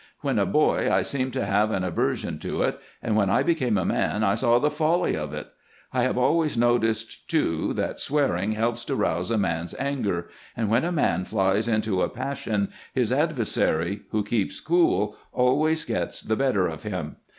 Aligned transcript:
"When 0.21 0.39
a 0.39 0.47
boy 0.47 0.91
I 0.91 1.03
seemed 1.03 1.31
to 1.33 1.45
have 1.45 1.69
an 1.69 1.83
aversion 1.83 2.39
to 2.39 2.63
it, 2.63 2.79
and 3.03 3.15
when 3.15 3.29
I 3.29 3.43
became 3.43 3.77
a 3.77 3.85
man 3.85 4.23
I 4.23 4.33
saw 4.33 4.57
the 4.57 4.71
folly 4.71 5.15
of 5.15 5.31
it. 5.31 5.45
I 5.93 6.01
have 6.01 6.17
always 6.17 6.57
noticed, 6.57 7.29
too, 7.29 7.71
that 7.73 7.99
swearing 7.99 8.53
helps 8.53 8.83
to 8.85 8.95
rouse 8.95 9.29
a 9.29 9.37
man's 9.37 9.75
anger; 9.77 10.27
and 10.57 10.71
when 10.71 10.85
a 10.85 10.91
man 10.91 11.23
flies 11.25 11.67
into 11.67 12.01
a 12.01 12.09
pas 12.09 12.39
sion 12.39 12.69
his 12.95 13.11
adversary 13.11 14.01
who 14.09 14.23
keeps 14.23 14.59
cool 14.59 15.17
always 15.33 15.85
gets 15.85 16.21
the 16.23 16.35
better 16.35 16.65
of 16.65 16.81
him. 16.81 17.17